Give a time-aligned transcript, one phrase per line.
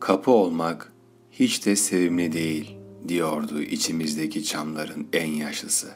[0.00, 0.92] Kapı olmak
[1.32, 2.76] hiç de sevimli değil
[3.08, 5.88] diyordu içimizdeki çamların en yaşlısı.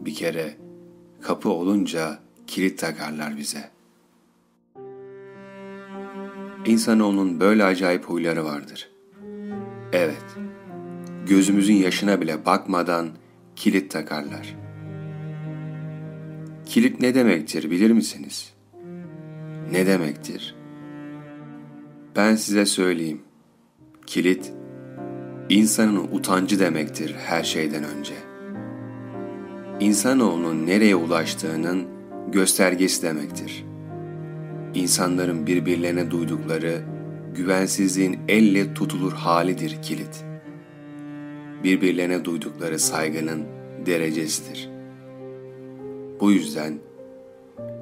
[0.00, 0.56] Bir kere
[1.22, 3.70] kapı olunca kilit takarlar bize.
[6.66, 8.90] İnsanoğlunun böyle acayip huyları vardır.
[9.92, 10.24] Evet,
[11.26, 13.08] gözümüzün yaşına bile bakmadan
[13.56, 14.56] kilit takarlar.
[16.66, 18.54] Kilit ne demektir bilir misiniz?
[19.70, 20.54] Ne demektir?
[22.16, 23.20] Ben size söyleyeyim.
[24.06, 24.52] Kilit,
[25.48, 28.14] insanın utancı demektir her şeyden önce.
[29.80, 31.86] İnsanoğlunun nereye ulaştığının
[32.32, 33.64] göstergesi demektir.
[34.74, 36.82] İnsanların birbirlerine duydukları
[37.34, 40.24] güvensizliğin elle tutulur halidir kilit.
[41.64, 43.44] Birbirlerine duydukları saygının
[43.86, 44.68] derecesidir.
[46.20, 46.78] Bu yüzden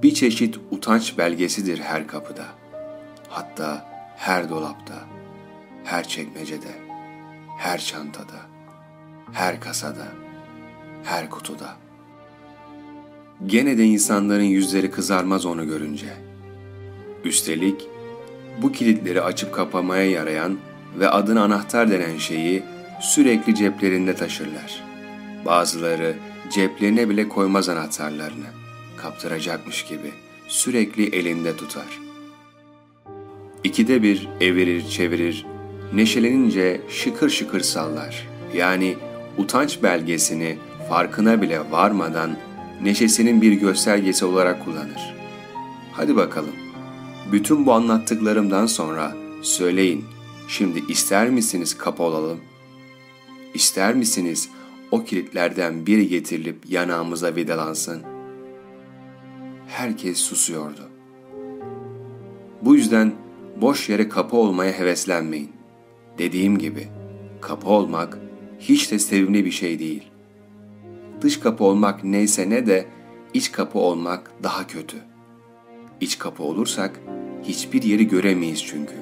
[0.02, 2.45] bir çeşit utanç belgesidir her kapıda.
[3.29, 3.93] Hatta
[4.24, 4.94] her dolapta,
[5.84, 6.74] her çekmecede,
[7.58, 8.40] her çantada,
[9.32, 10.06] her kasada,
[11.04, 11.76] her kutuda.
[13.46, 16.06] Gene de insanların yüzleri kızarmaz onu görünce.
[17.24, 17.88] Üstelik
[18.62, 20.58] bu kilitleri açıp kapamaya yarayan
[20.98, 22.62] ve adına anahtar denen şeyi
[23.00, 24.84] sürekli ceplerinde taşırlar.
[25.45, 26.16] Bazıları
[26.50, 28.46] ceplerine bile koymaz anahtarlarını.
[28.96, 30.10] Kaptıracakmış gibi
[30.48, 32.13] sürekli elinde tutar.
[33.65, 35.46] İkide bir evirir çevirir,
[35.93, 38.29] neşelenince şıkır şıkır sallar.
[38.54, 38.96] Yani
[39.38, 40.57] utanç belgesini
[40.88, 42.37] farkına bile varmadan
[42.82, 45.15] neşesinin bir göstergesi olarak kullanır.
[45.92, 46.54] Hadi bakalım.
[47.32, 50.04] Bütün bu anlattıklarımdan sonra söyleyin.
[50.48, 52.40] Şimdi ister misiniz kapı olalım?
[53.54, 54.48] İster misiniz
[54.90, 58.02] o kilitlerden biri getirilip yanağımıza vidalansın?
[59.68, 60.88] Herkes susuyordu.
[62.62, 63.12] Bu yüzden
[63.60, 65.53] boş yere kapı olmaya heveslenmeyin.
[66.19, 66.88] Dediğim gibi
[67.41, 68.19] kapı olmak
[68.59, 70.03] hiç de sevimli bir şey değil.
[71.20, 72.87] Dış kapı olmak neyse ne de
[73.34, 74.97] iç kapı olmak daha kötü.
[76.00, 77.00] İç kapı olursak
[77.43, 78.94] hiçbir yeri göremeyiz çünkü.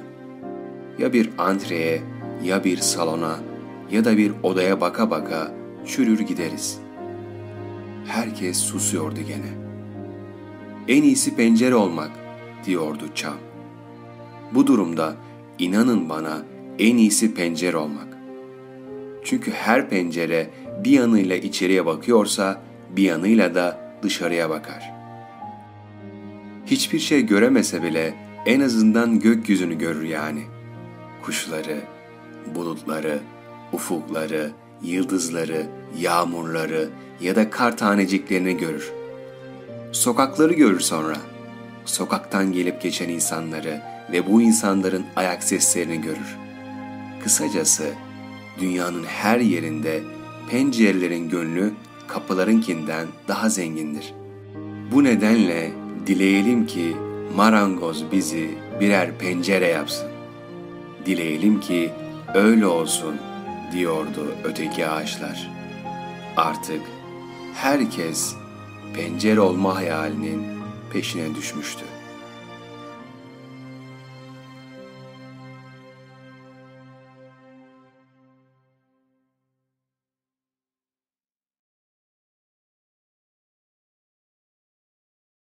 [0.99, 2.03] Ya bir antreye,
[2.45, 3.39] ya bir salona,
[3.91, 5.55] ya da bir odaya baka baka
[5.87, 6.79] çürür gideriz.
[8.07, 9.63] Herkes susuyordu gene.
[10.89, 12.11] En iyisi pencere olmak,
[12.67, 13.52] diyordu Çam.
[14.55, 15.17] Bu durumda
[15.59, 16.43] inanın bana
[16.79, 18.09] en iyisi pencere olmak.
[19.25, 20.51] Çünkü her pencere
[20.85, 22.63] bir yanıyla içeriye bakıyorsa
[22.97, 24.93] bir yanıyla da dışarıya bakar.
[26.67, 28.15] Hiçbir şey göremese bile
[28.47, 30.43] en azından gökyüzünü görür yani.
[31.23, 31.81] Kuşları,
[32.55, 33.19] bulutları,
[33.73, 34.51] ufukları,
[34.83, 35.67] yıldızları,
[35.99, 36.89] yağmurları
[37.21, 38.93] ya da kar taneciklerini görür.
[39.93, 41.17] Sokakları görür sonra.
[41.85, 43.83] Sokaktan gelip geçen insanları
[44.13, 46.37] ve bu insanların ayak seslerini görür.
[47.25, 47.93] Kısacası
[48.61, 50.01] dünyanın her yerinde
[50.51, 51.73] pencerelerin gönlü
[52.09, 54.15] kapılarınkinden daha zengindir.
[54.93, 55.73] Bu nedenle
[56.07, 56.97] dileyelim ki
[57.37, 58.51] marangoz bizi
[58.81, 60.09] birer pencere yapsın.
[61.07, 61.91] Dileyelim ki
[62.35, 63.15] öyle olsun
[63.73, 65.51] diyordu öteki ağaçlar.
[66.37, 66.81] Artık
[67.55, 68.35] herkes
[68.95, 70.52] pencere olma hayalinin
[70.93, 71.85] peşine düşmüştü.